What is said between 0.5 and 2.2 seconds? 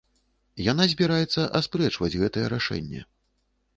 Яна збіраецца аспрэчваць